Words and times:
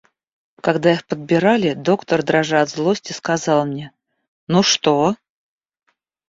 Когда 0.61 0.93
их 0.93 1.05
подбирали, 1.05 1.75
доктор, 1.75 2.23
дрожа 2.23 2.63
от 2.63 2.69
злости, 2.69 3.11
сказал 3.13 3.67
мне:— 3.67 3.91
Ну 4.47 4.63
что? 4.63 5.15